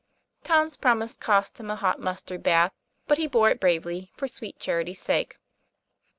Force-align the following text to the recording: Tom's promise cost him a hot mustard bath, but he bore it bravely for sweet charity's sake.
Tom's 0.43 0.77
promise 0.77 1.15
cost 1.15 1.59
him 1.59 1.69
a 1.69 1.75
hot 1.75 1.99
mustard 1.99 2.41
bath, 2.41 2.71
but 3.05 3.19
he 3.19 3.27
bore 3.27 3.51
it 3.51 3.59
bravely 3.59 4.11
for 4.17 4.27
sweet 4.27 4.57
charity's 4.57 4.99
sake. 4.99 5.37